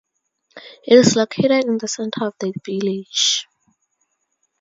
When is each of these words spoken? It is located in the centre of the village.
It 0.83 0.95
is 0.97 1.15
located 1.15 1.65
in 1.65 1.77
the 1.77 1.87
centre 1.87 2.25
of 2.25 2.33
the 2.39 2.51
village. 2.65 3.45